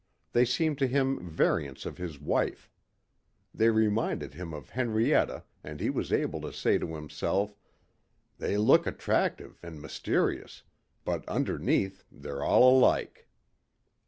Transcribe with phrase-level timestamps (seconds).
[0.33, 2.71] They seemed to him variants of his wife.
[3.53, 7.55] They reminded him of Henrietta and he was able to say to himself,
[8.39, 10.63] "They look attractive and mysterious.
[11.05, 13.27] But underneath, they're all alike."